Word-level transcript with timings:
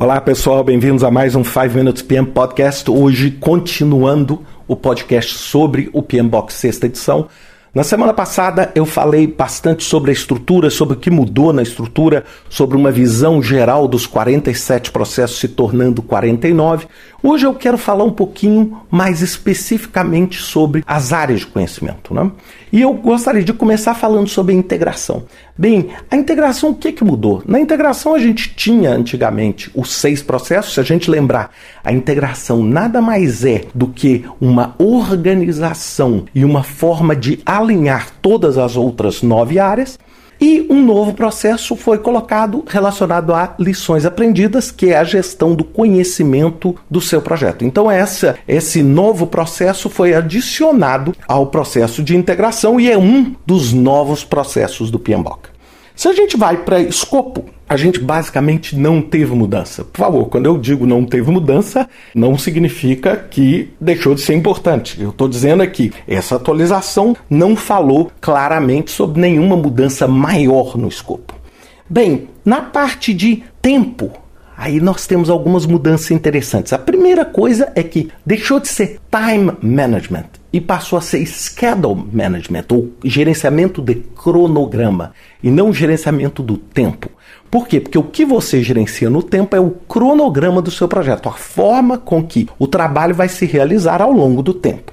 Olá 0.00 0.20
pessoal, 0.20 0.62
bem-vindos 0.62 1.02
a 1.02 1.10
mais 1.10 1.34
um 1.34 1.42
5 1.42 1.74
Minutes 1.74 2.02
PM 2.02 2.28
Podcast. 2.28 2.88
Hoje, 2.88 3.32
continuando 3.32 4.46
o 4.68 4.76
podcast 4.76 5.34
sobre 5.34 5.90
o 5.92 6.00
PM 6.00 6.28
Box 6.28 6.54
sexta 6.54 6.86
edição. 6.86 7.26
Na 7.74 7.84
semana 7.84 8.14
passada 8.14 8.72
eu 8.74 8.86
falei 8.86 9.26
bastante 9.26 9.84
sobre 9.84 10.10
a 10.10 10.14
estrutura, 10.14 10.70
sobre 10.70 10.94
o 10.94 10.98
que 10.98 11.10
mudou 11.10 11.52
na 11.52 11.62
estrutura, 11.62 12.24
sobre 12.48 12.78
uma 12.78 12.90
visão 12.90 13.42
geral 13.42 13.86
dos 13.86 14.06
47 14.06 14.90
processos 14.90 15.38
se 15.38 15.48
tornando 15.48 16.00
49. 16.00 16.86
Hoje 17.22 17.46
eu 17.46 17.54
quero 17.54 17.76
falar 17.76 18.04
um 18.04 18.12
pouquinho 18.12 18.80
mais 18.90 19.20
especificamente 19.20 20.40
sobre 20.40 20.82
as 20.86 21.12
áreas 21.12 21.40
de 21.40 21.46
conhecimento. 21.46 22.14
Né? 22.14 22.30
E 22.72 22.80
eu 22.80 22.92
gostaria 22.94 23.44
de 23.44 23.52
começar 23.52 23.94
falando 23.94 24.28
sobre 24.28 24.54
a 24.54 24.58
integração. 24.58 25.24
Bem, 25.56 25.88
a 26.08 26.16
integração, 26.16 26.70
o 26.70 26.74
que, 26.74 26.92
que 26.92 27.02
mudou? 27.02 27.42
Na 27.44 27.58
integração 27.58 28.14
a 28.14 28.18
gente 28.18 28.54
tinha 28.54 28.92
antigamente 28.92 29.70
os 29.74 29.92
seis 29.92 30.22
processos, 30.22 30.74
se 30.74 30.80
a 30.80 30.84
gente 30.84 31.10
lembrar, 31.10 31.50
a 31.82 31.92
integração 31.92 32.62
nada 32.62 33.02
mais 33.02 33.44
é 33.44 33.64
do 33.74 33.88
que 33.88 34.24
uma 34.40 34.76
organização 34.78 36.24
e 36.32 36.44
uma 36.44 36.62
forma 36.62 37.16
de 37.16 37.40
alinhar 37.58 38.08
todas 38.22 38.56
as 38.56 38.76
outras 38.76 39.22
nove 39.22 39.58
áreas. 39.58 39.98
E 40.40 40.64
um 40.70 40.80
novo 40.84 41.14
processo 41.14 41.74
foi 41.74 41.98
colocado 41.98 42.64
relacionado 42.68 43.34
a 43.34 43.56
lições 43.58 44.06
aprendidas, 44.06 44.70
que 44.70 44.90
é 44.90 44.96
a 44.96 45.02
gestão 45.02 45.52
do 45.52 45.64
conhecimento 45.64 46.76
do 46.88 47.00
seu 47.00 47.20
projeto. 47.20 47.64
Então 47.64 47.90
essa, 47.90 48.36
esse 48.46 48.80
novo 48.80 49.26
processo 49.26 49.90
foi 49.90 50.14
adicionado 50.14 51.12
ao 51.26 51.48
processo 51.48 52.04
de 52.04 52.16
integração 52.16 52.78
e 52.78 52.88
é 52.88 52.96
um 52.96 53.34
dos 53.44 53.72
novos 53.72 54.22
processos 54.22 54.92
do 54.92 54.98
PMBOK. 54.98 55.57
Se 55.98 56.06
a 56.06 56.12
gente 56.12 56.36
vai 56.36 56.58
para 56.58 56.80
escopo, 56.80 57.44
a 57.68 57.76
gente 57.76 57.98
basicamente 57.98 58.76
não 58.76 59.02
teve 59.02 59.34
mudança. 59.34 59.82
Por 59.82 59.98
favor, 59.98 60.26
quando 60.26 60.46
eu 60.46 60.56
digo 60.56 60.86
não 60.86 61.04
teve 61.04 61.28
mudança, 61.28 61.90
não 62.14 62.38
significa 62.38 63.16
que 63.16 63.70
deixou 63.80 64.14
de 64.14 64.20
ser 64.20 64.34
importante. 64.34 65.02
Eu 65.02 65.10
estou 65.10 65.28
dizendo 65.28 65.60
aqui, 65.60 65.92
essa 66.06 66.36
atualização 66.36 67.16
não 67.28 67.56
falou 67.56 68.12
claramente 68.20 68.92
sobre 68.92 69.20
nenhuma 69.20 69.56
mudança 69.56 70.06
maior 70.06 70.78
no 70.78 70.86
escopo. 70.86 71.34
Bem, 71.90 72.28
na 72.44 72.60
parte 72.60 73.12
de 73.12 73.42
tempo, 73.60 74.12
aí 74.58 74.80
nós 74.80 75.06
temos 75.06 75.30
algumas 75.30 75.64
mudanças 75.64 76.10
interessantes. 76.10 76.72
A 76.72 76.78
primeira 76.78 77.24
coisa 77.24 77.70
é 77.76 77.82
que 77.84 78.10
deixou 78.26 78.58
de 78.58 78.66
ser 78.66 78.98
time 79.08 79.52
management 79.62 80.26
e 80.52 80.60
passou 80.60 80.98
a 80.98 81.00
ser 81.00 81.24
schedule 81.24 82.04
management 82.12 82.64
ou 82.72 82.90
gerenciamento 83.04 83.80
de 83.80 83.94
cronograma 83.94 85.12
e 85.40 85.48
não 85.48 85.72
gerenciamento 85.72 86.42
do 86.42 86.56
tempo. 86.56 87.08
Por 87.48 87.68
quê? 87.68 87.78
Porque 87.78 87.96
o 87.96 88.02
que 88.02 88.24
você 88.24 88.60
gerencia 88.60 89.08
no 89.08 89.22
tempo 89.22 89.54
é 89.54 89.60
o 89.60 89.70
cronograma 89.70 90.60
do 90.60 90.72
seu 90.72 90.88
projeto, 90.88 91.28
a 91.28 91.32
forma 91.32 91.96
com 91.96 92.22
que 92.22 92.48
o 92.58 92.66
trabalho 92.66 93.14
vai 93.14 93.28
se 93.28 93.46
realizar 93.46 94.02
ao 94.02 94.12
longo 94.12 94.42
do 94.42 94.52
tempo. 94.52 94.92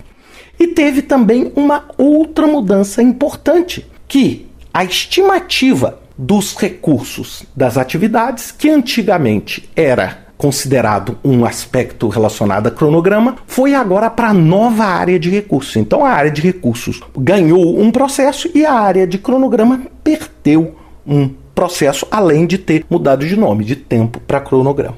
E 0.59 0.67
teve 0.67 1.01
também 1.01 1.51
uma 1.55 1.85
outra 1.97 2.45
mudança 2.45 3.01
importante, 3.01 3.85
que 4.07 4.47
a 4.71 4.85
estimativa 4.85 5.99
dos 6.17 6.55
recursos 6.55 7.43
das 7.55 7.77
atividades, 7.77 8.51
que 8.51 8.69
antigamente 8.69 9.69
era 9.75 10.25
considerado 10.37 11.17
um 11.23 11.45
aspecto 11.45 12.07
relacionado 12.09 12.67
a 12.67 12.71
cronograma, 12.71 13.37
foi 13.47 13.73
agora 13.73 14.09
para 14.09 14.29
a 14.29 14.33
nova 14.33 14.85
área 14.85 15.17
de 15.17 15.29
recursos. 15.29 15.75
Então 15.75 16.05
a 16.05 16.09
área 16.09 16.31
de 16.31 16.41
recursos 16.41 17.01
ganhou 17.17 17.79
um 17.79 17.91
processo 17.91 18.49
e 18.53 18.65
a 18.65 18.73
área 18.73 19.07
de 19.07 19.17
cronograma 19.17 19.81
perdeu 20.03 20.75
um 21.07 21.29
processo, 21.53 22.05
além 22.11 22.45
de 22.45 22.57
ter 22.57 22.85
mudado 22.89 23.25
de 23.25 23.35
nome, 23.35 23.63
de 23.63 23.75
tempo 23.75 24.19
para 24.19 24.41
cronograma. 24.41 24.97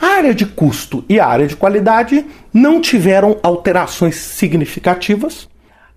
A 0.00 0.16
área 0.16 0.34
de 0.34 0.46
custo 0.46 1.04
e 1.08 1.20
a 1.20 1.26
área 1.26 1.46
de 1.46 1.56
qualidade 1.56 2.24
não 2.54 2.80
tiveram 2.80 3.36
alterações 3.42 4.16
significativas. 4.16 5.48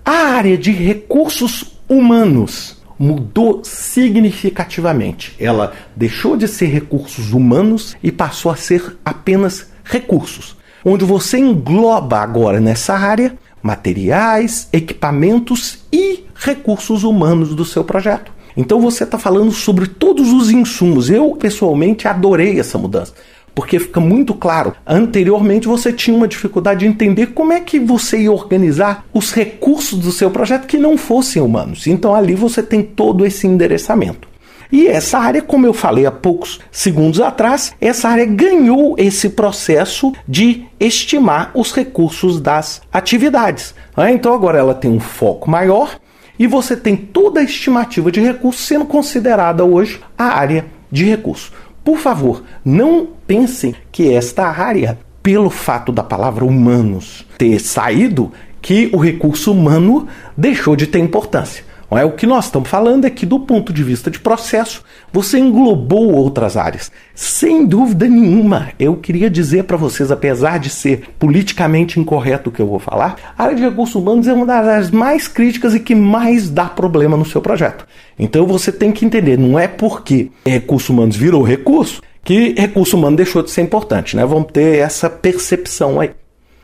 A 0.04 0.36
área 0.36 0.58
de 0.58 0.72
recursos 0.72 1.80
humanos 1.88 2.83
mudou 2.98 3.62
significativamente. 3.64 5.36
Ela 5.40 5.74
deixou 5.96 6.38
de 6.38 6.48
ser 6.48 6.68
recursos 6.68 7.34
humanos 7.34 7.96
e 8.02 8.12
passou 8.12 8.52
a 8.52 8.56
ser 8.56 8.98
apenas 9.04 9.72
recursos, 9.84 10.56
onde 10.84 11.06
você 11.06 11.38
engloba 11.38 12.20
agora 12.20 12.60
nessa 12.60 12.94
área 12.94 13.38
materiais, 13.62 14.68
equipamentos 14.74 15.80
e 15.92 16.26
recursos 16.36 17.04
humanos 17.04 17.56
do 17.56 17.64
seu 17.64 17.84
projeto. 17.84 18.32
Então 18.56 18.80
você 18.80 19.04
está 19.04 19.18
falando 19.18 19.52
sobre 19.52 19.88
todos 19.88 20.32
os 20.32 20.52
insumos. 20.52 21.10
Eu 21.10 21.32
pessoalmente 21.32 22.08
adorei 22.08 22.60
essa 22.60 22.78
mudança 22.78 23.14
porque 23.56 23.80
fica 23.80 24.00
muito 24.00 24.34
claro. 24.34 24.74
Anteriormente 24.86 25.68
você 25.68 25.94
tinha 25.94 26.16
uma 26.16 26.28
dificuldade 26.28 26.82
de 26.82 26.88
entender 26.88 27.28
como 27.28 27.54
é 27.54 27.60
que 27.60 27.80
você 27.80 28.22
ia 28.22 28.32
organizar 28.32 29.06
os 29.14 29.32
recursos 29.32 30.00
do 30.00 30.12
seu 30.12 30.32
projeto 30.32 30.68
que 30.68 30.78
não 30.78 30.98
fossem 30.98 31.42
humanos. 31.42 31.88
Então 31.88 32.16
ali 32.16 32.36
você 32.36 32.64
tem 32.64 32.82
todo 32.82 33.26
esse 33.26 33.48
endereçamento. 33.48 34.34
E 34.72 34.88
essa 34.88 35.20
área, 35.20 35.40
como 35.40 35.68
eu 35.68 35.74
falei 35.74 36.04
há 36.04 36.12
poucos 36.12 36.60
segundos 36.72 37.22
atrás, 37.22 37.76
essa 37.80 38.10
área 38.10 38.26
ganhou 38.26 38.96
esse 38.98 39.30
processo 39.30 40.12
de 40.28 40.66
estimar 40.80 41.52
os 41.54 41.72
recursos 41.72 42.42
das 42.42 42.82
atividades. 42.92 43.76
Ah, 43.96 44.12
então 44.12 44.34
agora 44.34 44.58
ela 44.58 44.74
tem 44.74 44.90
um 44.90 45.00
foco 45.00 45.48
maior 45.48 46.00
e 46.40 46.48
você 46.48 46.76
tem 46.76 46.96
toda 46.96 47.40
a 47.40 47.44
estimativa 47.44 48.12
de 48.12 48.20
recursos 48.20 48.66
sendo 48.66 48.86
considerada 48.86 49.64
hoje 49.64 50.02
a 50.18 50.26
área 50.26 50.66
de 50.92 51.06
recursos. 51.06 51.52
Por 51.84 51.98
favor, 51.98 52.44
não 52.64 53.08
pensem 53.28 53.76
que 53.92 54.14
esta 54.14 54.48
área, 54.48 54.98
pelo 55.22 55.50
fato 55.50 55.92
da 55.92 56.04
palavra 56.04 56.46
humanos 56.46 57.26
ter 57.38 57.60
saído, 57.60 58.32
que 58.62 58.90
o 58.94 58.98
recurso 58.98 59.52
humano 59.52 60.08
deixou 60.38 60.76
de 60.76 60.88
ter 60.88 61.00
importância. 61.00 61.66
É 61.92 62.04
o 62.04 62.12
que 62.12 62.26
nós 62.26 62.46
estamos 62.46 62.70
falando 62.70 63.06
é 63.06 63.10
que, 63.10 63.26
do 63.26 63.40
ponto 63.40 63.72
de 63.72 63.84
vista 63.84 64.10
de 64.10 64.20
processo, 64.20 64.84
você 65.12 65.38
englobou 65.38 66.12
outras 66.12 66.58
áreas. 66.58 66.92
Sem 67.14 67.66
dúvida 67.66 68.08
nenhuma, 68.08 68.72
eu 68.80 68.96
queria 68.96 69.30
dizer 69.30 69.66
para 69.66 69.78
vocês, 69.78 70.12
apesar 70.12 70.58
de 70.58 70.70
ser 70.70 71.10
politicamente 71.20 72.00
incorreto 72.00 72.50
o 72.50 72.54
que 72.54 72.62
eu 72.62 72.68
vou 72.68 72.80
falar, 72.80 73.16
a 73.38 73.44
área 73.44 73.56
de 73.56 73.62
recursos 73.62 73.96
humanos 73.96 74.28
é 74.28 74.34
uma 74.34 74.46
das 74.46 74.68
áreas 74.68 74.92
mais 74.92 75.28
críticas 75.28 75.76
e 75.76 75.80
que 75.80 75.94
mais 75.94 76.50
dá 76.50 76.66
problema 76.66 77.16
no 77.16 77.26
seu 77.26 77.42
projeto. 77.42 77.86
Então 78.18 78.48
você 78.48 78.72
tem 78.72 78.92
que 78.92 79.06
entender, 79.06 79.38
não 79.38 79.60
é 79.60 79.68
porque 79.68 80.32
recursos 80.46 80.90
humanos 80.90 81.16
virou 81.16 81.44
recurso 81.44 82.02
que 82.24 82.56
recurso 82.58 82.98
humano 82.98 83.18
deixou 83.18 83.44
de 83.44 83.52
ser 83.52 83.62
importante, 83.62 84.16
né? 84.16 84.26
Vamos 84.26 84.52
ter 84.52 84.80
essa 84.80 85.10
percepção 85.10 86.00
aí. 86.00 86.12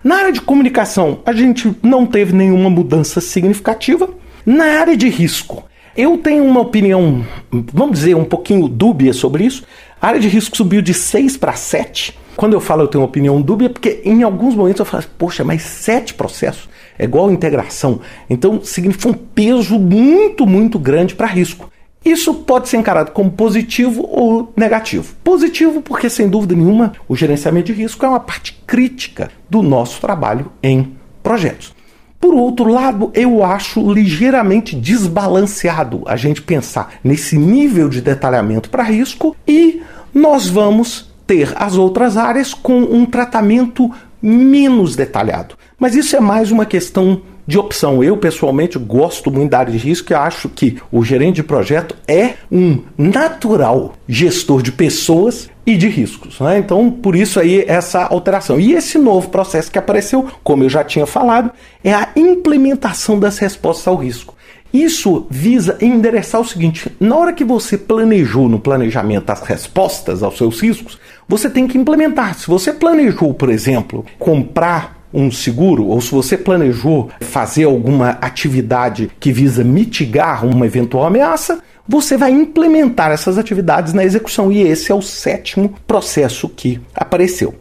Na 0.02 0.16
área 0.16 0.32
de 0.32 0.40
comunicação, 0.40 1.20
a 1.26 1.34
gente 1.34 1.76
não 1.84 2.06
teve 2.06 2.34
nenhuma 2.34 2.70
mudança 2.70 3.20
significativa. 3.20 4.10
Na 4.52 4.80
área 4.80 4.98
de 4.98 5.08
risco, 5.08 5.64
eu 5.96 6.18
tenho 6.18 6.44
uma 6.44 6.62
opinião, 6.62 7.24
vamos 7.72 8.00
dizer, 8.00 8.16
um 8.16 8.26
pouquinho 8.26 8.68
dúbia 8.68 9.14
sobre 9.14 9.44
isso. 9.44 9.64
A 10.02 10.08
área 10.08 10.20
de 10.20 10.28
risco 10.28 10.58
subiu 10.58 10.82
de 10.82 10.92
6 10.92 11.38
para 11.38 11.54
7. 11.54 12.18
Quando 12.36 12.54
eu 12.54 12.60
falo 12.60 12.82
eu 12.82 12.88
tenho 12.88 13.04
uma 13.04 13.08
opinião 13.08 13.40
dúbia, 13.40 13.68
é 13.68 13.70
porque 13.70 14.02
em 14.04 14.24
alguns 14.24 14.56
momentos 14.56 14.80
eu 14.80 14.88
falo, 14.88 15.04
poxa, 15.20 15.44
mas 15.44 15.62
sete 15.62 16.16
processos 16.16 16.68
é 16.98 17.04
igual 17.04 17.30
integração. 17.30 18.02
Então 18.28 18.60
significa 18.64 19.10
um 19.10 19.14
peso 19.14 19.78
muito, 19.78 20.48
muito 20.48 20.80
grande 20.80 21.14
para 21.14 21.28
risco. 21.28 21.72
Isso 22.04 22.34
pode 22.34 22.70
ser 22.70 22.78
encarado 22.78 23.12
como 23.12 23.30
positivo 23.30 24.04
ou 24.10 24.52
negativo. 24.58 25.14
Positivo, 25.24 25.80
porque 25.80 26.10
sem 26.10 26.28
dúvida 26.28 26.56
nenhuma 26.56 26.94
o 27.08 27.16
gerenciamento 27.16 27.72
de 27.72 27.84
risco 27.84 28.04
é 28.04 28.10
uma 28.10 28.20
parte 28.20 28.60
crítica 28.66 29.30
do 29.48 29.62
nosso 29.62 30.02
trabalho 30.02 30.52
em 30.64 30.96
projetos. 31.22 31.78
Por 32.20 32.34
outro 32.34 32.70
lado, 32.70 33.12
eu 33.14 33.44
acho 33.44 33.92
ligeiramente 33.92 34.76
desbalanceado 34.76 36.04
a 36.06 36.18
gente 36.18 36.42
pensar 36.42 36.96
nesse 37.04 37.38
nível 37.38 37.88
de 37.88 38.02
detalhamento 38.02 38.70
para 38.70 38.84
risco 38.84 39.36
e 39.48 39.82
nós 40.14 40.48
vamos 40.48 41.10
ter 41.26 41.54
as 41.56 41.76
outras 41.76 42.18
áreas 42.18 42.54
com 42.54 42.80
um 42.80 43.06
tratamento 43.06 43.90
menos 44.22 44.96
detalhado. 44.96 45.56
Mas 45.78 45.96
isso 45.96 46.16
é 46.16 46.20
mais 46.20 46.52
uma 46.52 46.66
questão 46.66 47.22
de 47.48 47.58
opção. 47.58 48.04
Eu, 48.04 48.18
pessoalmente, 48.18 48.78
gosto 48.78 49.32
muito 49.32 49.52
da 49.52 49.60
área 49.60 49.72
de 49.72 49.78
risco 49.78 50.12
e 50.12 50.16
acho 50.16 50.50
que 50.50 50.78
o 50.92 51.04
gerente 51.04 51.38
de 51.38 51.44
projeto 51.44 51.96
é 52.08 52.34
um 52.52 52.84
natural 52.98 53.94
gestor 54.08 54.62
de 54.62 54.72
pessoas 54.72 55.50
e 55.70 55.78
de 55.78 55.88
riscos. 55.88 56.40
Né? 56.40 56.58
Então, 56.58 56.90
por 56.90 57.16
isso 57.16 57.40
aí 57.40 57.64
essa 57.68 58.04
alteração. 58.06 58.60
E 58.60 58.74
esse 58.74 58.98
novo 58.98 59.30
processo 59.30 59.72
que 59.72 59.78
apareceu, 59.78 60.28
como 60.44 60.64
eu 60.64 60.70
já 60.70 60.84
tinha 60.84 61.06
falado, 61.06 61.52
é 61.84 61.94
a 61.94 62.10
implementação 62.16 63.20
das 63.20 63.38
respostas 63.38 63.88
ao 63.88 63.96
risco. 63.96 64.36
Isso 64.74 65.28
visa 65.30 65.78
endereçar 65.82 66.42
o 66.42 66.46
seguinte: 66.46 66.92
na 67.00 67.16
hora 67.16 67.34
que 67.34 67.44
você 67.44 67.78
planejou 67.78 68.50
no 68.50 68.60
planejamento 68.60 69.30
as 69.30 69.42
respostas 69.42 70.24
aos 70.24 70.38
seus 70.38 70.60
riscos, 70.60 71.00
você 71.28 71.50
tem 71.50 71.68
que 71.68 71.78
implementar. 71.78 72.36
Se 72.36 72.48
você 72.48 72.74
planejou, 72.74 73.34
por 73.34 73.50
exemplo, 73.50 74.06
comprar 74.18 74.99
um 75.14 75.32
seguro 75.32 75.88
ou 75.88 76.00
se 76.02 76.12
você 76.12 76.38
planejou 76.38 77.10
fazer 77.22 77.64
alguma 77.64 78.12
atividade 78.22 79.10
que 79.20 79.32
visa 79.32 79.64
mitigar 79.64 80.46
uma 80.46 80.66
eventual 80.66 81.06
ameaça, 81.06 81.62
você 81.88 82.16
vai 82.16 82.32
implementar 82.32 83.12
essas 83.12 83.38
atividades 83.38 83.94
na 83.94 84.04
execução 84.04 84.52
e 84.52 84.62
esse 84.62 84.92
é 84.92 84.96
o 84.96 85.02
sétimo 85.02 85.74
processo 85.88 86.48
que 86.48 86.80
apareceu. 86.94 87.56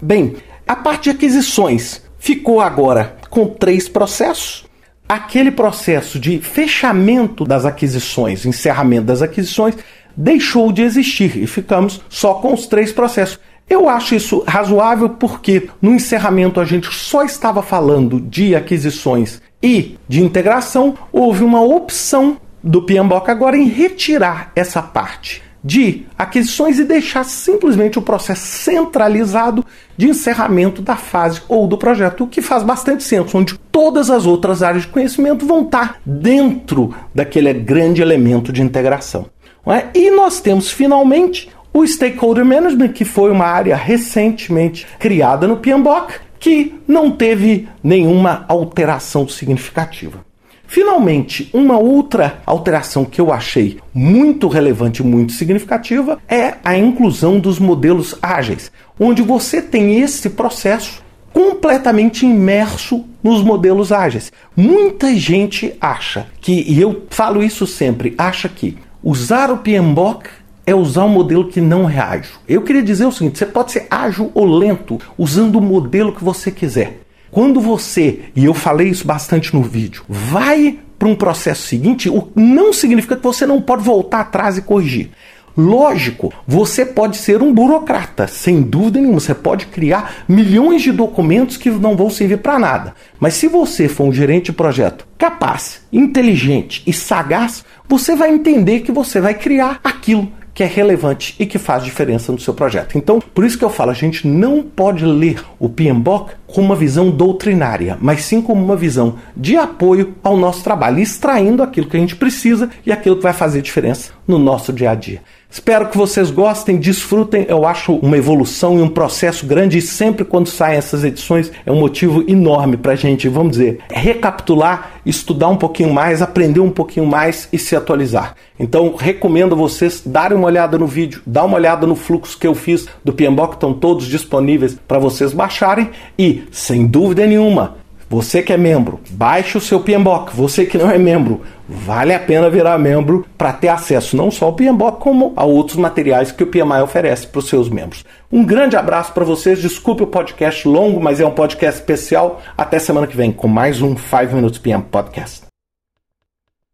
Bem, 0.00 0.36
a 0.66 0.74
parte 0.74 1.04
de 1.04 1.10
aquisições 1.10 2.02
ficou 2.18 2.60
agora 2.60 3.16
com 3.28 3.46
três 3.46 3.88
processos. 3.88 4.64
Aquele 5.08 5.50
processo 5.50 6.18
de 6.18 6.40
fechamento 6.40 7.44
das 7.44 7.64
aquisições, 7.64 8.44
encerramento 8.44 9.04
das 9.04 9.22
aquisições, 9.22 9.76
deixou 10.16 10.72
de 10.72 10.82
existir 10.82 11.36
e 11.36 11.46
ficamos 11.46 12.00
só 12.08 12.34
com 12.34 12.54
os 12.54 12.66
três 12.66 12.92
processos. 12.92 13.38
Eu 13.68 13.88
acho 13.88 14.14
isso 14.14 14.44
razoável 14.46 15.08
porque 15.08 15.68
no 15.82 15.92
encerramento 15.92 16.60
a 16.60 16.64
gente 16.64 16.88
só 16.92 17.24
estava 17.24 17.62
falando 17.62 18.20
de 18.20 18.54
aquisições 18.54 19.42
e 19.62 19.98
de 20.08 20.22
integração, 20.22 20.94
houve 21.12 21.42
uma 21.42 21.60
opção 21.60 22.36
do 22.62 22.82
PMBOK 22.82 23.30
agora 23.30 23.56
em 23.56 23.68
retirar 23.68 24.52
essa 24.54 24.80
parte 24.80 25.42
de 25.66 26.06
aquisições 26.16 26.78
e 26.78 26.84
deixar 26.84 27.24
simplesmente 27.24 27.98
o 27.98 28.02
processo 28.02 28.46
centralizado 28.46 29.66
de 29.96 30.08
encerramento 30.08 30.80
da 30.80 30.94
fase 30.94 31.42
ou 31.48 31.66
do 31.66 31.76
projeto, 31.76 32.22
o 32.22 32.28
que 32.28 32.40
faz 32.40 32.62
bastante 32.62 33.02
senso, 33.02 33.36
onde 33.36 33.58
todas 33.72 34.08
as 34.08 34.26
outras 34.26 34.62
áreas 34.62 34.84
de 34.84 34.90
conhecimento 34.90 35.44
vão 35.44 35.62
estar 35.62 36.00
dentro 36.06 36.94
daquele 37.12 37.52
grande 37.52 38.00
elemento 38.00 38.52
de 38.52 38.62
integração. 38.62 39.26
É? 39.66 39.86
E 39.92 40.12
nós 40.12 40.40
temos 40.40 40.70
finalmente 40.70 41.50
o 41.76 41.86
Stakeholder 41.86 42.42
Management, 42.42 42.88
que 42.94 43.04
foi 43.04 43.30
uma 43.30 43.44
área 43.44 43.76
recentemente 43.76 44.86
criada 44.98 45.46
no 45.46 45.58
PMBOK, 45.58 46.14
que 46.38 46.74
não 46.88 47.10
teve 47.10 47.68
nenhuma 47.84 48.46
alteração 48.48 49.28
significativa. 49.28 50.24
Finalmente, 50.66 51.50
uma 51.52 51.78
outra 51.78 52.40
alteração 52.46 53.04
que 53.04 53.20
eu 53.20 53.30
achei 53.30 53.78
muito 53.92 54.48
relevante 54.48 55.02
e 55.02 55.04
muito 55.04 55.34
significativa 55.34 56.18
é 56.26 56.54
a 56.64 56.78
inclusão 56.78 57.38
dos 57.38 57.58
modelos 57.58 58.16
ágeis, 58.22 58.72
onde 58.98 59.20
você 59.20 59.60
tem 59.60 60.00
esse 60.00 60.30
processo 60.30 61.04
completamente 61.30 62.24
imerso 62.24 63.04
nos 63.22 63.42
modelos 63.42 63.92
ágeis. 63.92 64.32
Muita 64.56 65.14
gente 65.14 65.74
acha 65.78 66.26
que, 66.40 66.64
e 66.66 66.80
eu 66.80 67.04
falo 67.10 67.42
isso 67.42 67.66
sempre, 67.66 68.14
acha 68.16 68.48
que 68.48 68.78
usar 69.02 69.50
o 69.50 69.58
PMBOK 69.58 70.28
é 70.66 70.74
usar 70.74 71.04
um 71.04 71.08
modelo 71.08 71.48
que 71.48 71.60
não 71.60 71.88
é 71.88 71.98
ágil. 71.98 72.34
Eu 72.48 72.62
queria 72.62 72.82
dizer 72.82 73.06
o 73.06 73.12
seguinte: 73.12 73.38
você 73.38 73.46
pode 73.46 73.72
ser 73.72 73.86
ágil 73.88 74.32
ou 74.34 74.44
lento 74.44 75.00
usando 75.16 75.56
o 75.56 75.62
modelo 75.62 76.12
que 76.12 76.24
você 76.24 76.50
quiser. 76.50 77.00
Quando 77.30 77.60
você, 77.60 78.20
e 78.34 78.44
eu 78.44 78.54
falei 78.54 78.88
isso 78.88 79.06
bastante 79.06 79.54
no 79.54 79.62
vídeo, 79.62 80.04
vai 80.08 80.78
para 80.98 81.08
um 81.08 81.14
processo 81.14 81.66
seguinte, 81.66 82.10
não 82.34 82.72
significa 82.72 83.16
que 83.16 83.22
você 83.22 83.46
não 83.46 83.60
pode 83.60 83.82
voltar 83.82 84.20
atrás 84.20 84.56
e 84.56 84.62
corrigir. 84.62 85.10
Lógico, 85.56 86.32
você 86.46 86.84
pode 86.84 87.16
ser 87.16 87.42
um 87.42 87.52
burocrata, 87.52 88.26
sem 88.26 88.60
dúvida 88.60 89.00
nenhuma. 89.00 89.20
Você 89.20 89.34
pode 89.34 89.66
criar 89.66 90.24
milhões 90.28 90.82
de 90.82 90.92
documentos 90.92 91.56
que 91.56 91.70
não 91.70 91.96
vão 91.96 92.10
servir 92.10 92.38
para 92.38 92.58
nada. 92.58 92.94
Mas 93.18 93.34
se 93.34 93.48
você 93.48 93.88
for 93.88 94.04
um 94.04 94.12
gerente 94.12 94.46
de 94.46 94.52
projeto 94.52 95.06
capaz, 95.16 95.80
inteligente 95.90 96.82
e 96.86 96.92
sagaz, 96.92 97.64
você 97.88 98.14
vai 98.14 98.30
entender 98.30 98.80
que 98.80 98.92
você 98.92 99.18
vai 99.18 99.32
criar 99.32 99.80
aquilo 99.82 100.30
que 100.56 100.62
é 100.62 100.66
relevante 100.66 101.36
e 101.38 101.44
que 101.44 101.58
faz 101.58 101.84
diferença 101.84 102.32
no 102.32 102.38
seu 102.38 102.54
projeto. 102.54 102.96
Então, 102.96 103.20
por 103.20 103.44
isso 103.44 103.58
que 103.58 103.64
eu 103.64 103.68
falo, 103.68 103.90
a 103.90 103.94
gente 103.94 104.26
não 104.26 104.62
pode 104.62 105.04
ler 105.04 105.44
o 105.58 105.68
PMBOK 105.68 106.32
com 106.46 106.62
uma 106.62 106.74
visão 106.74 107.10
doutrinária, 107.10 107.98
mas 108.00 108.24
sim 108.24 108.40
como 108.40 108.64
uma 108.64 108.74
visão 108.74 109.16
de 109.36 109.54
apoio 109.54 110.14
ao 110.22 110.34
nosso 110.34 110.64
trabalho, 110.64 110.98
extraindo 110.98 111.62
aquilo 111.62 111.86
que 111.86 111.96
a 111.98 112.00
gente 112.00 112.16
precisa 112.16 112.70
e 112.86 112.90
aquilo 112.90 113.16
que 113.16 113.22
vai 113.22 113.34
fazer 113.34 113.60
diferença 113.60 114.12
no 114.26 114.38
nosso 114.38 114.72
dia 114.72 114.92
a 114.92 114.94
dia. 114.94 115.20
Espero 115.48 115.88
que 115.88 115.96
vocês 115.96 116.30
gostem, 116.30 116.76
desfrutem. 116.76 117.46
Eu 117.48 117.64
acho 117.64 117.94
uma 117.94 118.16
evolução 118.16 118.78
e 118.78 118.82
um 118.82 118.88
processo 118.88 119.46
grande 119.46 119.78
e 119.78 119.82
sempre 119.82 120.24
quando 120.24 120.48
saem 120.48 120.76
essas 120.76 121.04
edições 121.04 121.52
é 121.64 121.70
um 121.70 121.80
motivo 121.80 122.24
enorme 122.28 122.76
para 122.76 122.92
a 122.92 122.96
gente, 122.96 123.28
vamos 123.28 123.52
dizer, 123.52 123.78
recapitular, 123.90 124.95
estudar 125.06 125.48
um 125.48 125.56
pouquinho 125.56 125.92
mais, 125.94 126.20
aprender 126.20 126.60
um 126.60 126.70
pouquinho 126.70 127.06
mais 127.06 127.48
e 127.52 127.58
se 127.58 127.76
atualizar. 127.76 128.34
Então 128.58 128.94
recomendo 128.96 129.54
vocês 129.54 130.02
darem 130.04 130.36
uma 130.36 130.48
olhada 130.48 130.76
no 130.76 130.86
vídeo, 130.86 131.22
dar 131.26 131.44
uma 131.44 131.56
olhada 131.56 131.86
no 131.86 131.94
fluxo 131.94 132.38
que 132.38 132.46
eu 132.46 132.54
fiz 132.54 132.86
do 133.04 133.12
PMBOK, 133.12 133.54
estão 133.54 133.72
todos 133.72 134.06
disponíveis 134.06 134.76
para 134.86 134.98
vocês 134.98 135.32
baixarem 135.32 135.90
e, 136.18 136.42
sem 136.50 136.86
dúvida 136.86 137.26
nenhuma, 137.26 137.76
você 138.08 138.40
que 138.40 138.52
é 138.52 138.56
membro, 138.56 139.00
baixe 139.10 139.58
o 139.58 139.60
seu 139.60 139.80
PMBOK. 139.80 140.34
Você 140.34 140.64
que 140.64 140.78
não 140.78 140.88
é 140.88 140.96
membro, 140.96 141.42
vale 141.68 142.14
a 142.14 142.20
pena 142.20 142.48
virar 142.48 142.78
membro 142.78 143.26
para 143.36 143.52
ter 143.52 143.68
acesso 143.68 144.16
não 144.16 144.30
só 144.30 144.46
ao 144.46 144.52
PMBOK, 144.52 145.00
como 145.00 145.32
a 145.34 145.44
outros 145.44 145.76
materiais 145.76 146.30
que 146.30 146.44
o 146.44 146.46
PMI 146.46 146.82
oferece 146.82 147.26
para 147.26 147.40
os 147.40 147.48
seus 147.48 147.68
membros. 147.68 148.04
Um 148.30 148.44
grande 148.44 148.76
abraço 148.76 149.12
para 149.12 149.24
vocês. 149.24 149.60
Desculpe 149.60 150.04
o 150.04 150.06
podcast 150.06 150.68
longo, 150.68 151.00
mas 151.00 151.20
é 151.20 151.26
um 151.26 151.32
podcast 151.32 151.80
especial. 151.80 152.40
Até 152.56 152.78
semana 152.78 153.06
que 153.06 153.16
vem 153.16 153.32
com 153.32 153.48
mais 153.48 153.82
um 153.82 153.96
5 153.96 154.34
Minutes 154.34 154.58
PM 154.58 154.84
Podcast. 154.84 155.45